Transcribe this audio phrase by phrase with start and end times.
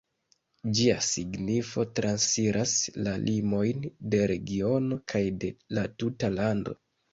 [0.77, 2.73] Ĝia signifo transiras
[3.09, 3.85] la limojn
[4.15, 6.79] de regiono kaj de la tuta lando.